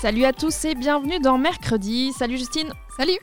[0.00, 2.14] Salut à tous et bienvenue dans Mercredi.
[2.14, 2.72] Salut Justine.
[2.96, 3.18] Salut.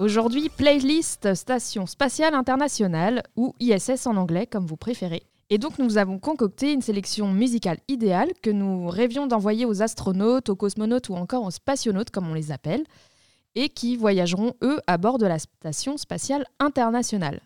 [0.00, 5.22] Aujourd'hui, playlist Station Spatiale Internationale ou ISS en anglais comme vous préférez.
[5.48, 10.48] Et donc nous avons concocté une sélection musicale idéale que nous rêvions d'envoyer aux astronautes,
[10.48, 12.82] aux cosmonautes ou encore aux spationautes comme on les appelle,
[13.54, 17.42] et qui voyageront eux à bord de la Station Spatiale Internationale.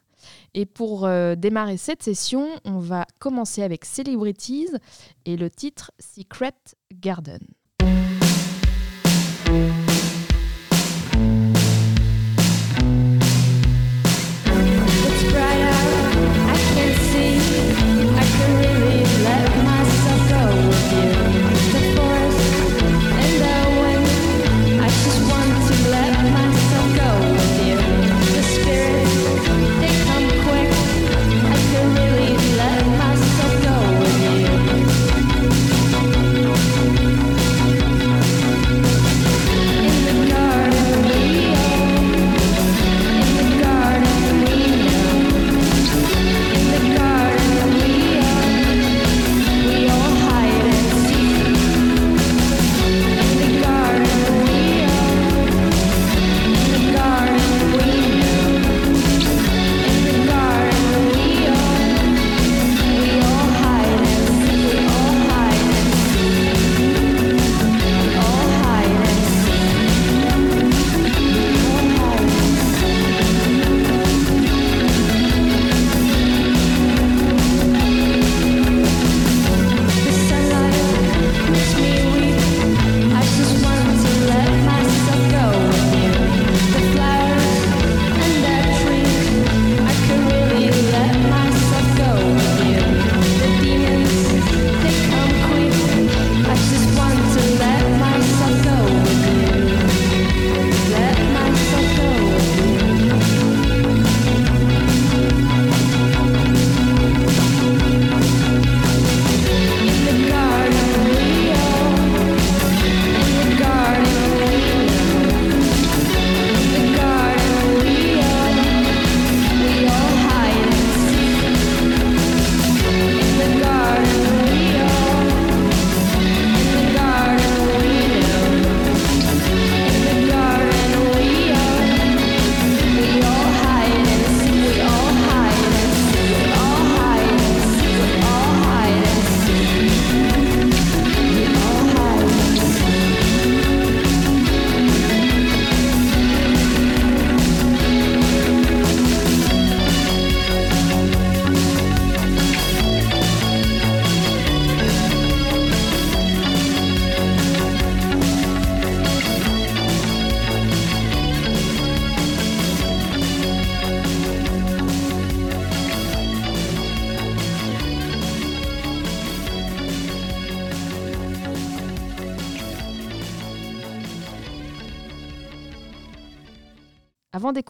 [0.55, 4.70] Et pour euh, démarrer cette session, on va commencer avec Celebrities
[5.27, 6.55] et le titre Secret
[6.91, 7.41] Garden.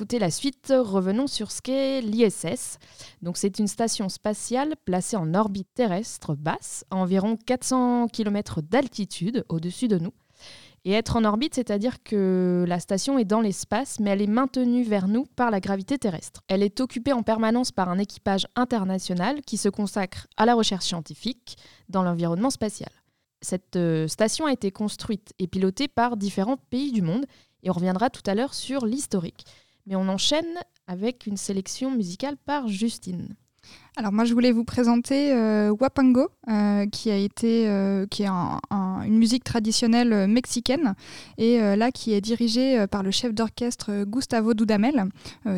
[0.06, 2.79] Avant d'écouter la suite, revenons sur ce qu'est l'ISS.
[3.23, 9.44] Donc c'est une station spatiale placée en orbite terrestre basse, à environ 400 km d'altitude
[9.49, 10.12] au-dessus de nous.
[10.85, 14.85] Et être en orbite, c'est-à-dire que la station est dans l'espace, mais elle est maintenue
[14.85, 16.43] vers nous par la gravité terrestre.
[16.47, 20.85] Elle est occupée en permanence par un équipage international qui se consacre à la recherche
[20.85, 21.56] scientifique
[21.88, 22.93] dans l'environnement spatial.
[23.41, 27.26] Cette euh, station a été construite et pilotée par différents pays du monde,
[27.64, 29.44] et on reviendra tout à l'heure sur l'historique.
[29.86, 33.36] Mais on enchaîne avec une sélection musicale par Justine.
[33.98, 38.26] Alors moi je voulais vous présenter euh, Wapango, euh, qui a été euh, qui est
[38.26, 40.94] un- un- une musique traditionnelle mexicaine
[41.38, 45.06] et là qui est dirigée par le chef d'orchestre Gustavo Dudamel,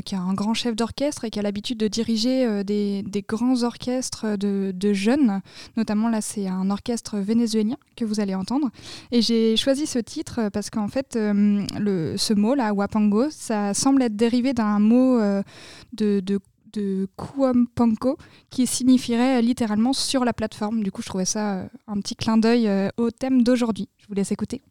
[0.04, 4.38] qui est un grand chef d'orchestre et qui a l'habitude de diriger des, grands orchestres
[4.38, 5.40] de, jeunes.
[5.76, 8.70] Notamment là c'est un orchestre vénézuélien que vous allez entendre.
[9.10, 14.16] Et j'ai choisi ce titre parce qu'en fait ce mot là Wapango, ça semble être
[14.16, 15.18] dérivé d'un mot
[15.92, 16.20] de,
[16.78, 18.16] de de Kuampanko
[18.50, 20.82] qui signifierait euh, littéralement sur la plateforme.
[20.82, 23.88] Du coup, je trouvais ça euh, un petit clin d'œil euh, au thème d'aujourd'hui.
[23.98, 24.62] Je vous laisse écouter.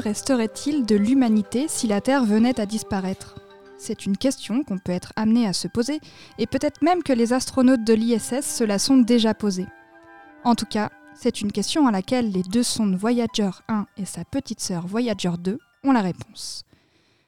[0.00, 3.36] Resterait-il de l'humanité si la Terre venait à disparaître?
[3.78, 6.00] C'est une question qu'on peut être amené à se poser,
[6.38, 9.66] et peut-être même que les astronautes de l'ISS se la sont déjà posée.
[10.44, 14.24] En tout cas, c'est une question à laquelle les deux sondes Voyager 1 et sa
[14.24, 16.64] petite sœur Voyager 2 ont la réponse.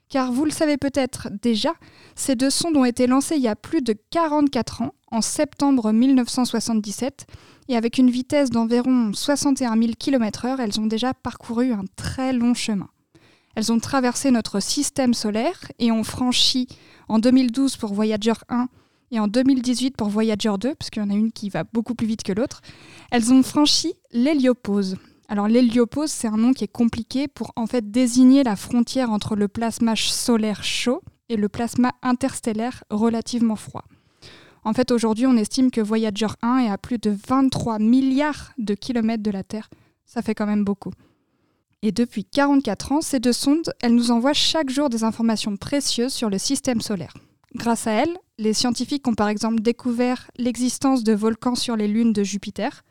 [0.09, 1.73] Car vous le savez peut-être déjà,
[2.15, 5.93] ces deux sondes ont été lancées il y a plus de 44 ans, en septembre
[5.93, 7.27] 1977,
[7.69, 12.55] et avec une vitesse d'environ 61 000 km/h, elles ont déjà parcouru un très long
[12.55, 12.88] chemin.
[13.55, 16.69] Elles ont traversé notre système solaire et ont franchi
[17.09, 18.69] en 2012 pour Voyager 1
[19.11, 21.94] et en 2018 pour Voyager 2, parce qu'il y en a une qui va beaucoup
[21.94, 22.62] plus vite que l'autre,
[23.11, 24.97] elles ont franchi l'héliopause.
[25.29, 29.37] Alors l'héliopause, c'est un nom qui est compliqué pour en fait désigner la frontière entre
[29.37, 33.85] le plasma solaire chaud et le plasma interstellaire relativement froid.
[34.64, 38.75] En fait, aujourd'hui, on estime que Voyager 1 est à plus de 23 milliards de
[38.75, 39.69] kilomètres de la Terre.
[40.06, 40.93] Ça fait quand même beaucoup.
[41.82, 46.12] Et depuis 44 ans, ces deux sondes, elles nous envoient chaque jour des informations précieuses
[46.12, 47.14] sur le système solaire.
[47.56, 52.12] Grâce à elles, les scientifiques ont par exemple découvert l'existence de volcans sur les lunes
[52.12, 52.82] de Jupiter.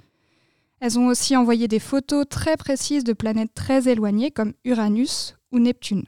[0.82, 5.60] Elles ont aussi envoyé des photos très précises de planètes très éloignées comme Uranus ou
[5.60, 6.04] Neptune.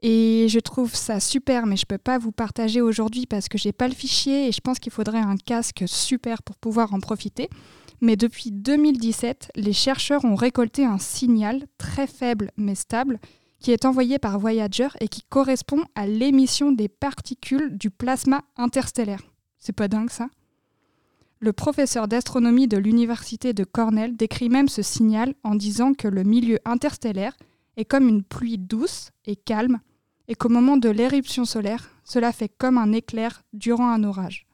[0.00, 3.72] Et je trouve ça super, mais je peux pas vous partager aujourd'hui parce que j'ai
[3.72, 7.48] pas le fichier et je pense qu'il faudrait un casque super pour pouvoir en profiter.
[8.00, 13.18] Mais depuis 2017, les chercheurs ont récolté un signal très faible mais stable
[13.58, 19.22] qui est envoyé par Voyager et qui correspond à l'émission des particules du plasma interstellaire.
[19.58, 20.28] C'est pas dingue ça?
[21.40, 26.22] Le professeur d'astronomie de l'université de Cornell décrit même ce signal en disant que le
[26.22, 27.36] milieu interstellaire
[27.76, 29.80] est comme une pluie douce et calme
[30.28, 34.46] et qu'au moment de l'éruption solaire, cela fait comme un éclair durant un orage.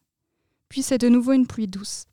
[0.69, 2.07] Puis c'est de nouveau une pluie douce.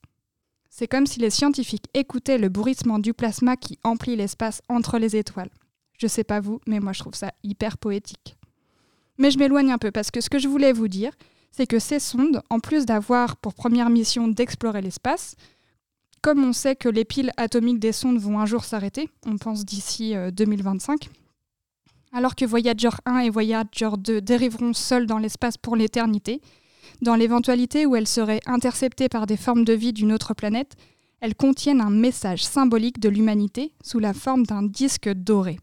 [0.70, 5.16] C'est comme si les scientifiques écoutaient le bruissement du plasma qui emplit l'espace entre les
[5.16, 5.52] étoiles.
[5.98, 8.36] Je sais pas vous, mais moi je trouve ça hyper poétique.
[9.18, 11.12] Mais je m'éloigne un peu parce que ce que je voulais vous dire,
[11.52, 15.36] c'est que ces sondes, en plus d'avoir pour première mission d'explorer l'espace,
[16.22, 19.66] comme on sait que les piles atomiques des sondes vont un jour s'arrêter, on pense
[19.66, 21.10] d'ici euh, 2025,
[22.12, 26.42] alors que Voyager 1 et Voyager 2 dériveront seuls dans l'espace pour l'éternité,
[27.02, 30.76] dans l'éventualité où elles seraient interceptées par des formes de vie d'une autre planète,
[31.20, 35.60] elles contiennent un message symbolique de l'humanité sous la forme d'un disque doré.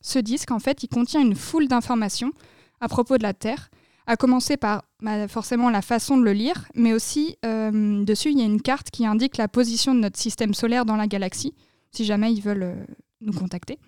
[0.00, 2.32] Ce disque, en fait, il contient une foule d'informations
[2.80, 3.70] à propos de la Terre,
[4.06, 8.38] à commencer par bah, forcément la façon de le lire, mais aussi euh, dessus, il
[8.38, 11.54] y a une carte qui indique la position de notre système solaire dans la galaxie,
[11.92, 12.84] si jamais ils veulent euh,
[13.20, 13.78] nous contacter.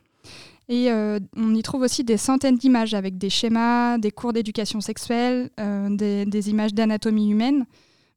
[0.69, 4.81] Et euh, on y trouve aussi des centaines d'images avec des schémas, des cours d'éducation
[4.81, 7.67] sexuelle, euh, des, images d'anatomie humaine,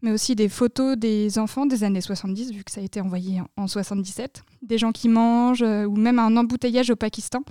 [0.02, 3.42] mais aussi des photos des enfants des années 70, vu que ça a été envoyé
[3.42, 7.42] en, en 77, des gens qui mangent, euh, ou même un embouteillage au Pakistan.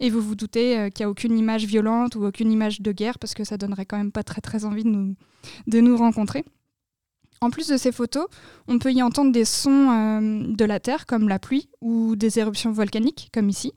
[0.00, 3.18] Et vous vous doutez qu'il n'y a aucune image violente ou aucune image de guerre,
[3.18, 5.14] parce que ça donnerait quand même pas très très envie de nous,
[5.66, 6.44] de nous rencontrer.
[7.40, 8.26] En plus de ces photos,
[8.66, 12.72] on peut y entendre des sons de la Terre, comme la pluie, ou des éruptions
[12.72, 13.72] volcaniques, comme ici.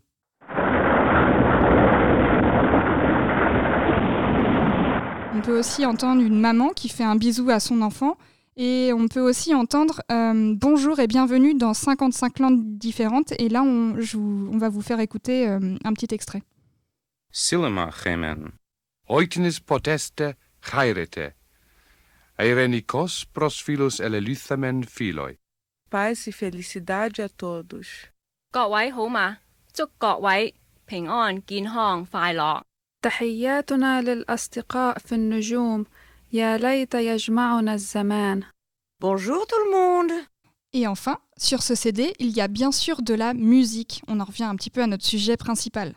[5.40, 8.16] On peut aussi entendre une maman qui fait un bisou à son enfant
[8.56, 13.33] Et on peut aussi entendre euh, Bonjour et bienvenue dans 55 langues différentes.
[13.38, 16.42] Et là, on, je vous- on va vous faire écouter euh, un petit extrait.
[17.30, 18.50] Silma gemen.
[19.09, 20.23] Oiknis poteste
[20.62, 21.35] chairete.
[22.38, 25.37] Eirenikos pros philos eleluthamen philoi.
[25.90, 28.09] Paz e felicidade a todos.
[28.50, 29.38] 各位好嘛，
[29.75, 30.54] 祝各位
[30.87, 32.62] 平安健康快乐。
[33.02, 35.85] تحياتنا للأصدقاء في النجوم
[36.33, 38.42] يا ليت يجمعنا الزمان
[39.00, 40.12] Bonjour tout le monde.
[40.73, 44.02] Et enfin, sur ce CD, il y a bien sûr de la musique.
[44.09, 45.95] On en revient un petit peu à notre sujet principal.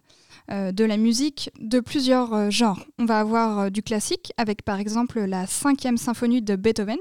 [0.51, 2.83] Euh, de la musique de plusieurs euh, genres.
[2.98, 6.98] On va avoir euh, du classique avec par exemple la cinquième symphonie de Beethoven.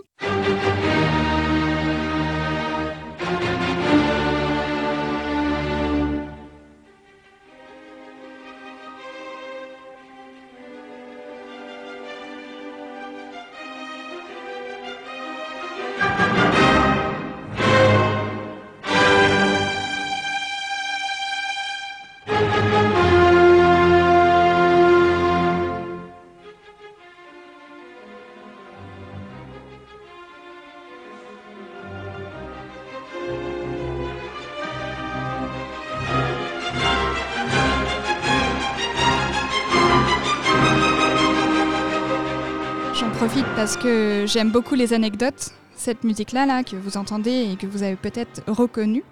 [43.64, 45.52] Parce que j'aime beaucoup les anecdotes.
[45.74, 49.06] Cette musique-là, là, que vous entendez et que vous avez peut-être reconnue,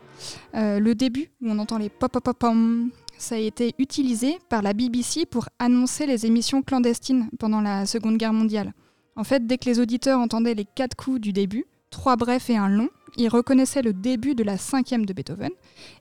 [0.56, 4.40] euh, le début où on entend les pop pop pop pom, ça a été utilisé
[4.50, 8.74] par la BBC pour annoncer les émissions clandestines pendant la Seconde Guerre mondiale.
[9.16, 12.58] En fait, dès que les auditeurs entendaient les quatre coups du début, trois brefs et
[12.58, 15.52] un long, ils reconnaissaient le début de la cinquième de Beethoven.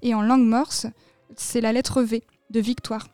[0.03, 0.89] Et en langue morse,
[1.37, 3.07] c'est la lettre V de victoire.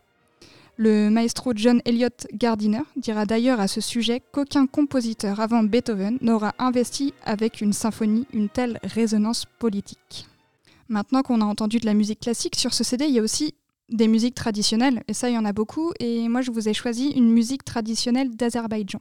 [0.78, 6.54] Le maestro John Elliott Gardiner dira d'ailleurs à ce sujet qu'aucun compositeur avant Beethoven n'aura
[6.59, 10.26] investi avec une symphonie une telle résonance politique.
[10.90, 13.54] Maintenant qu'on a entendu de la musique classique, sur ce CD, il y a aussi
[13.88, 16.75] des musiques traditionnelles, et ça, il y en a beaucoup, et moi, je vous ai
[16.75, 19.00] choisi une musique traditionnelle d'Azerbaïdjan.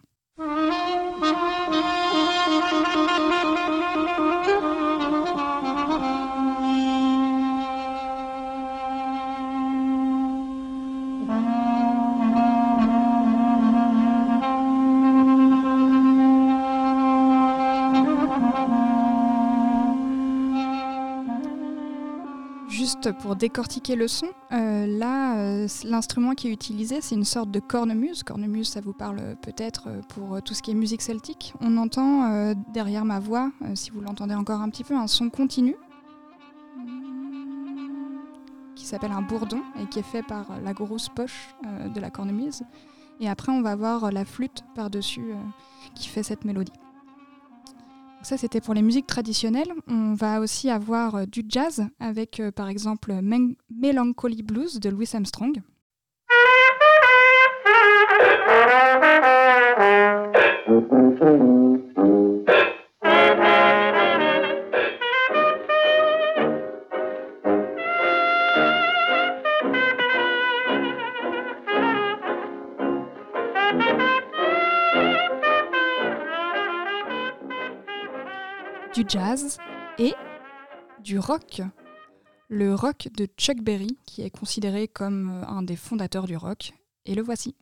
[22.86, 27.50] Juste pour décortiquer le son, euh, là, euh, l'instrument qui est utilisé, c'est une sorte
[27.50, 28.22] de cornemuse.
[28.22, 31.56] Cornemuse, ça vous parle euh, peut-être pour tout ce qui est musique celtique.
[31.62, 35.76] On entend derrière ma voix, si vous l'entendez encore un petit peu, un son continu
[38.76, 42.62] qui s'appelle un bourdon et qui est fait par la grosse poche de la cornemuse.
[43.20, 45.34] Et après, on va avoir la flûte par-dessus
[45.96, 46.85] qui fait cette mélodie.
[48.26, 49.72] Ça, c'était pour les musiques traditionnelles.
[49.88, 53.14] On va aussi avoir euh, du jazz avec, euh, par exemple,
[53.70, 55.62] Melancholy Blues de Louis Armstrong.
[78.96, 79.58] du jazz
[79.98, 80.14] et
[81.04, 81.62] du rock.
[82.48, 86.72] Le rock de Chuck Berry, qui est considéré comme euh, un des fondateurs du rock.
[87.06, 87.56] Et le voici.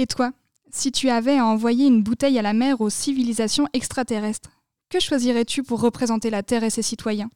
[0.00, 0.32] Et toi,
[0.70, 4.48] si tu avais à envoyer une bouteille à la mer aux civilisations extraterrestres,
[4.88, 7.30] que choisirais-tu pour représenter la Terre et ses citoyens?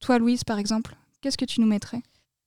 [0.00, 2.00] Toi, Louise, par exemple, qu'est-ce que tu nous mettrais?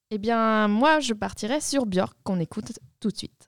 [0.10, 3.45] Eh bien, moi, je partirais sur Björk, qu'on écoute tout de suite.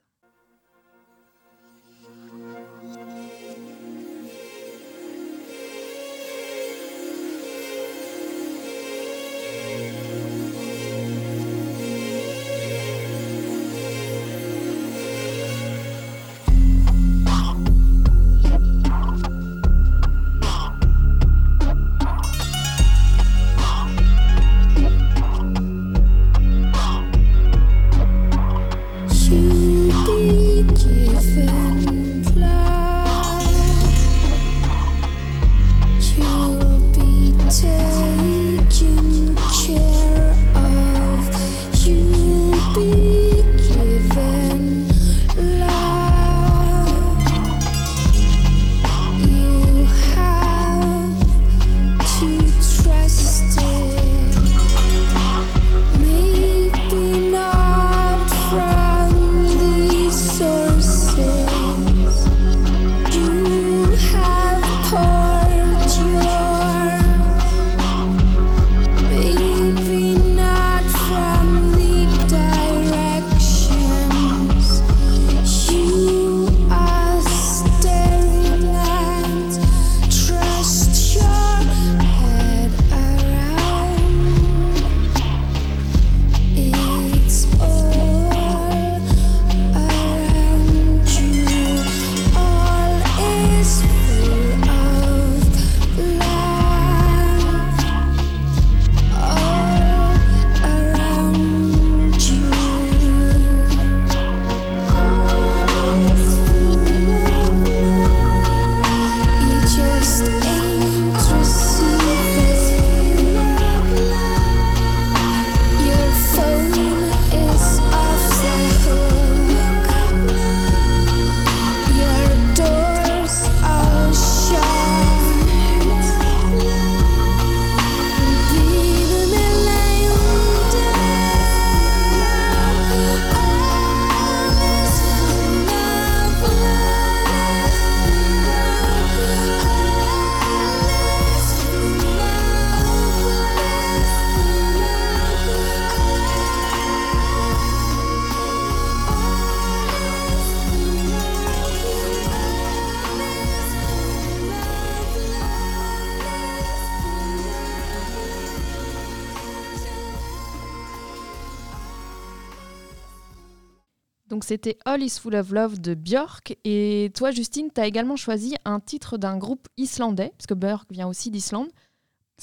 [164.38, 166.56] Donc c'était All is Full of Love de Björk.
[166.62, 170.86] Et toi, Justine, tu as également choisi un titre d'un groupe islandais, parce que Björk
[170.92, 171.66] vient aussi d'Islande,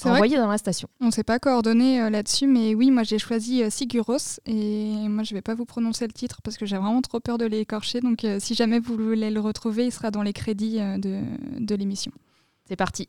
[0.04, 0.90] envoyé dans la station.
[1.00, 5.08] On ne s'est pas coordonné euh, là-dessus, mais oui, moi j'ai choisi euh, Siguros et
[5.08, 7.46] moi je vais pas vous prononcer le titre parce que j'ai vraiment trop peur de
[7.46, 8.00] l'écorcher.
[8.02, 11.22] Donc euh, si jamais vous voulez le retrouver, il sera dans les crédits euh, de,
[11.60, 12.12] de l'émission.
[12.68, 13.08] C'est parti.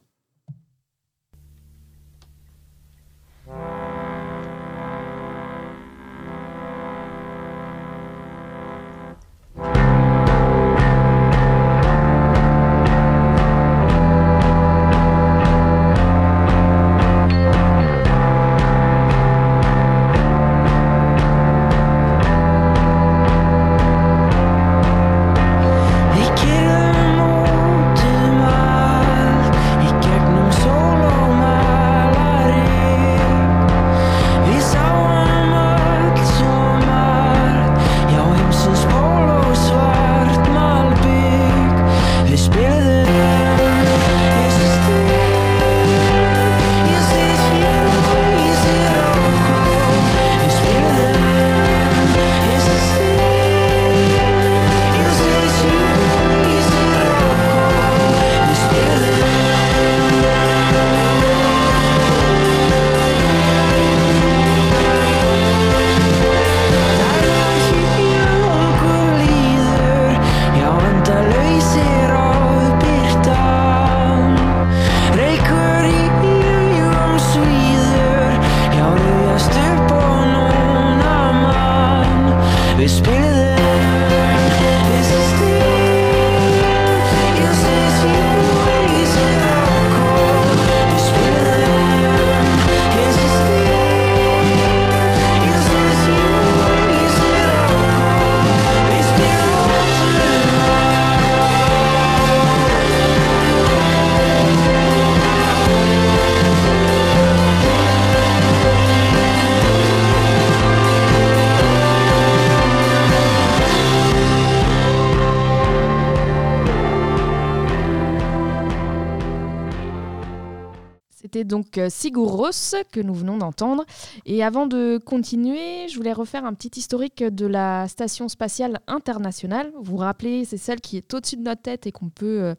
[121.68, 123.86] Donc euh, Sigur Rós que nous venons d'entendre.
[124.26, 129.72] Et avant de continuer, je voulais refaire un petit historique de la Station spatiale internationale.
[129.76, 132.56] Vous vous rappelez, c'est celle qui est au-dessus de notre tête et qu'on euh,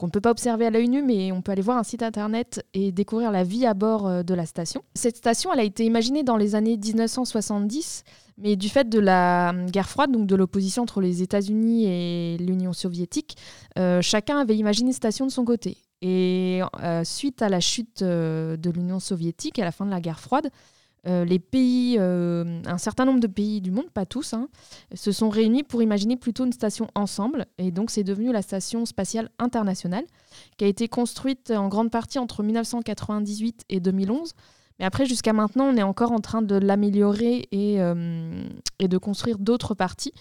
[0.00, 2.64] ne peut pas observer à l'œil nu, mais on peut aller voir un site internet
[2.74, 4.82] et découvrir la vie à bord euh, de la station.
[4.94, 8.04] Cette station, elle a été imaginée dans les années 1970.
[8.38, 12.72] Mais du fait de la guerre froide, donc de l'opposition entre les États-Unis et l'Union
[12.72, 13.36] soviétique,
[14.00, 15.76] chacun avait imaginé une station de son côté.
[16.02, 20.00] Et euh, suite à la chute euh, de l'Union soviétique, à la fin de la
[20.00, 20.50] guerre froide,
[21.06, 24.48] euh, les pays, un certain nombre de pays du monde, pas tous, hein,
[24.94, 27.46] se sont réunis pour imaginer plutôt une station ensemble.
[27.58, 30.04] Et donc c'est devenu la Station spatiale internationale,
[30.58, 34.32] qui a été construite en grande partie entre 1998 et 2011.
[34.78, 39.74] Mais après, jusqu'à maintenant, on est encore en train de l'améliorer et de construire d'autres
[39.74, 40.12] parties.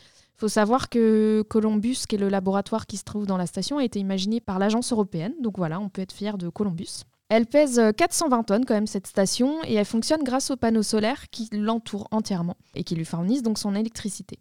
[0.42, 3.84] Faut savoir que Columbus, qui est le laboratoire qui se trouve dans la station, a
[3.84, 5.36] été imaginé par l'agence européenne.
[5.40, 7.04] Donc voilà, on peut être fier de Columbus.
[7.30, 10.82] Elle pèse euh, 420 tonnes quand même cette station et elle fonctionne grâce aux panneaux
[10.82, 14.40] solaires qui l'entourent entièrement et qui lui fournissent donc son électricité.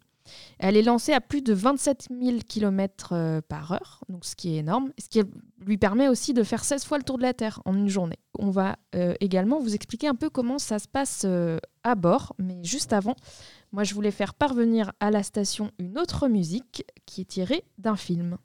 [0.57, 4.59] Elle est lancée à plus de 27 000 km par heure, donc ce qui est
[4.59, 5.21] énorme, ce qui
[5.65, 8.19] lui permet aussi de faire 16 fois le tour de la Terre en une journée.
[8.39, 12.33] On va euh, également vous expliquer un peu comment ça se passe euh, à bord,
[12.37, 13.15] mais juste avant,
[13.71, 17.95] moi je voulais faire parvenir à la station une autre musique qui est tirée d'un
[17.95, 18.37] film.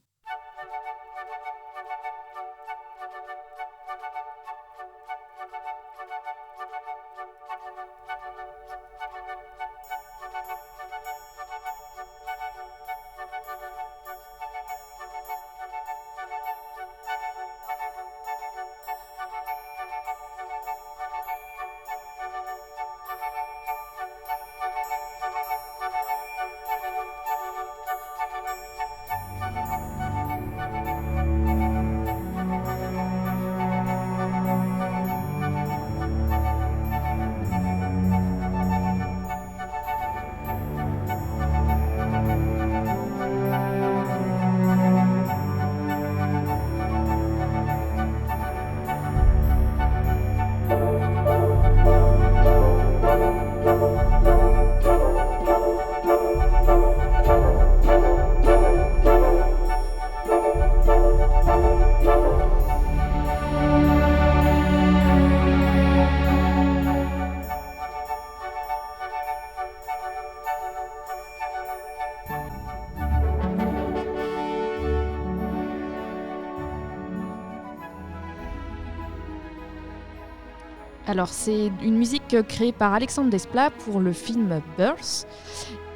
[81.06, 85.26] Alors, c'est une musique créée par Alexandre Desplat pour le film Birth.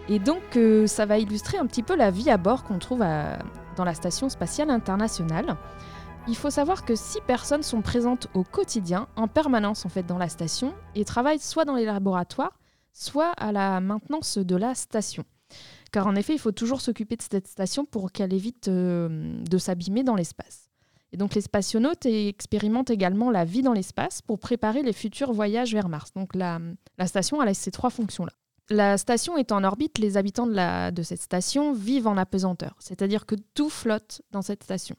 [0.08, 3.00] Et donc, euh, ça va illustrer un petit peu la vie à bord qu'on trouve
[3.00, 5.56] dans la Station spatiale internationale.
[6.28, 10.18] Il faut savoir que six personnes sont présentes au quotidien, en permanence en fait, dans
[10.18, 12.60] la station, et travaillent soit dans les laboratoires,
[12.92, 15.24] soit à la maintenance de la station.
[15.90, 19.58] Car en effet, il faut toujours s'occuper de cette station pour qu'elle évite euh, de
[19.58, 20.69] s'abîmer dans l'espace.
[21.12, 25.72] Et donc les spationautes expérimentent également la vie dans l'espace pour préparer les futurs voyages
[25.72, 26.12] vers Mars.
[26.14, 26.60] Donc la,
[27.06, 28.32] station a ces trois fonctions-là.
[28.68, 33.34] La station est en orbite, les habitants de cette station vivent en apesanteur, c'est-à-dire que
[33.54, 34.94] tout flotte dans cette station.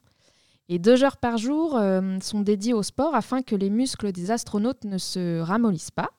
[0.68, 4.30] Et deux heures par jour euh, sont dédiées au sport afin que les muscles des
[4.30, 6.10] astronautes ne se ramollissent pas.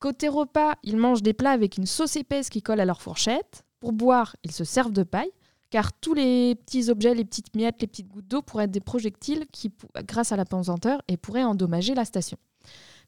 [0.00, 3.64] Côté repas, ils mangent des plats avec une sauce épaisse qui colle à leur fourchette.
[3.80, 5.30] Pour boire, ils se servent de paille,
[5.74, 8.78] car tous les petits objets, les petites miettes, les petites gouttes d'eau pourraient être des
[8.78, 9.72] projectiles qui,
[10.06, 12.38] grâce à la pesanteur, et pourraient endommager la station.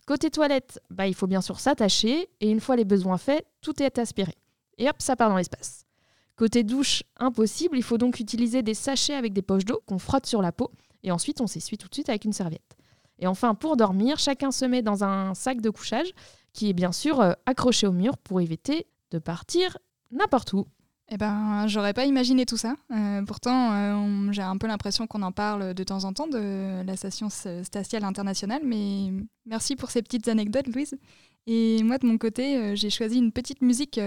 [0.04, 3.80] Côté toilette, bah, il faut bien sûr s'attacher, et une fois les besoins faits, tout
[3.80, 4.34] est aspiré.
[4.78, 5.84] Et hop, ça part dans l'espace.
[6.34, 10.26] Côté douche, impossible, il faut donc utiliser des sachets avec des poches d'eau qu'on frotte
[10.26, 10.72] sur la peau,
[11.04, 12.76] et ensuite on s'essuie tout de suite avec une serviette.
[13.20, 16.10] Et enfin, pour dormir, chacun se met dans un sac de couchage
[16.52, 19.78] qui est bien sûr euh, accroché au mur pour éviter de partir
[20.10, 20.66] n'importe où.
[21.08, 22.74] Eh ben, j'aurais pas imaginé tout ça.
[22.90, 26.82] Euh, pourtant, euh, j'ai un peu l'impression qu'on en parle de temps en temps de
[26.84, 29.12] la station spatiale internationale, mais
[29.46, 30.98] merci pour ces petites anecdotes, Louise.
[31.46, 34.00] Et moi, de mon côté, euh, j'ai choisi une petite musique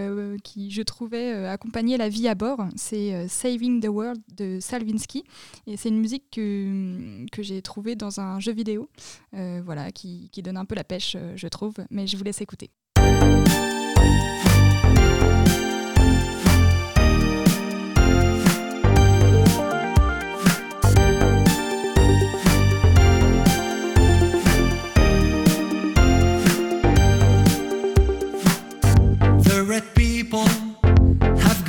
[0.44, 2.66] qui, je trouvais, accompagnait la vie à bord.
[2.76, 5.24] C'est Saving the World de Salvinsky.
[5.68, 8.90] Et c'est une musique que, que j'ai trouvée dans un jeu vidéo,
[9.32, 11.76] voilà, qui, qui donne un peu la pêche, je trouve.
[11.92, 12.72] Mais je vous laisse écouter.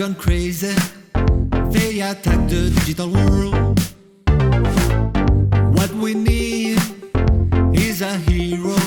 [0.00, 0.74] Gone crazy.
[1.72, 3.78] They attack the digital world.
[5.76, 6.78] What we need
[7.74, 8.78] is a hero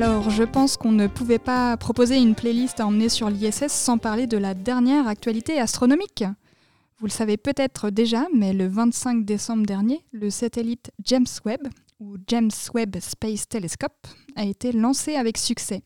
[0.00, 3.98] Alors, je pense qu'on ne pouvait pas proposer une playlist à emmener sur l'ISS sans
[3.98, 6.22] parler de la dernière actualité astronomique.
[7.00, 11.66] Vous le savez peut-être déjà, mais le 25 décembre dernier, le satellite James Webb,
[11.98, 14.06] ou James Webb Space Telescope,
[14.36, 15.82] a été lancé avec succès.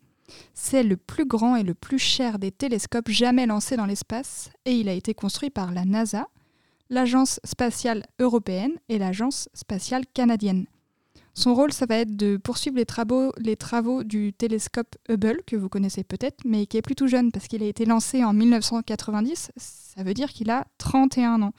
[0.52, 4.72] C'est le plus grand et le plus cher des télescopes jamais lancés dans l'espace, et
[4.72, 6.28] il a été construit par la NASA,
[6.90, 10.66] l'Agence spatiale européenne et l'Agence spatiale canadienne.
[11.34, 16.04] Son rôle, ça va être de poursuivre les travaux, du télescope Hubble, que vous connaissez
[16.04, 19.52] peut-être, mais qui est plutôt jeune parce qu'il a été lancé en 1990.
[19.56, 21.52] Ça veut dire qu'il a 31 ans.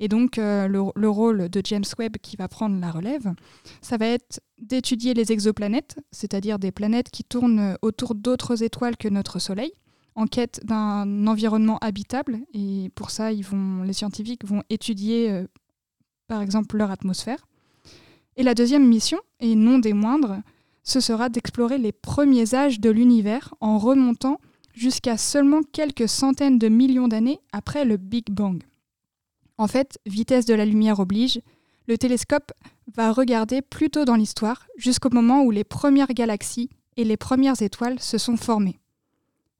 [0.00, 3.32] Et donc, euh, le, le rôle de James Webb qui va prendre la relève,
[3.80, 9.08] ça va être d'étudier les exoplanètes, c'est-à-dire des planètes qui tournent autour d'autres étoiles que
[9.08, 9.72] notre Soleil,
[10.14, 12.40] en quête d'un environnement habitable.
[12.52, 15.46] Et pour ça, ils vont, les scientifiques vont étudier, euh,
[16.26, 17.46] par exemple, leur atmosphère.
[18.38, 20.36] Et la deuxième mission, et non des moindres,
[20.84, 24.40] ce sera d'explorer les premiers âges de l'univers en remontant
[24.72, 28.62] jusqu'à seulement quelques centaines de millions d'années après le Big Bang.
[29.58, 31.40] En fait, vitesse de la lumière oblige,
[31.88, 32.52] le télescope
[32.94, 37.60] va regarder plus tôt dans l'histoire, jusqu'au moment où les premières galaxies et les premières
[37.60, 38.78] étoiles se sont formées.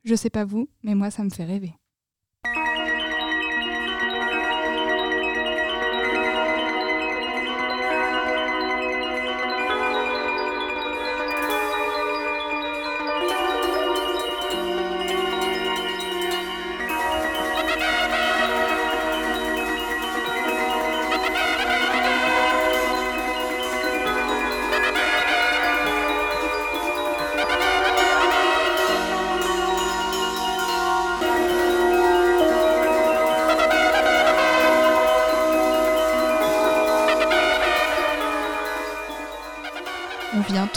[0.04, 1.74] Je sais pas vous, mais moi ça me fait rêver.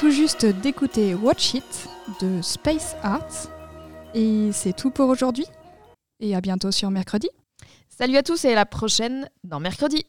[0.02, 1.88] Tout juste d'écouter Watch It
[2.22, 3.52] de Space Arts.
[4.16, 5.46] Et c'est tout pour aujourd'hui.
[6.20, 7.30] Et à bientôt sur mercredi.
[7.88, 10.04] Salut à tous et à la prochaine dans Mercredi.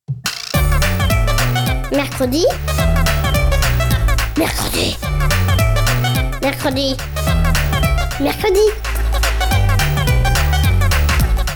[1.90, 2.46] Mercredi.
[4.38, 4.96] Mercredi.
[6.40, 6.96] Mercredi.
[8.18, 8.60] Mercredi.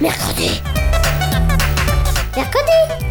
[0.03, 0.61] Mercredi.
[2.37, 3.06] Mercredi.